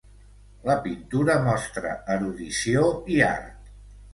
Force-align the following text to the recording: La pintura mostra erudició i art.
La 0.69 0.77
pintura 0.87 1.35
mostra 1.49 1.91
erudició 2.17 2.89
i 3.17 3.21
art. 3.31 3.71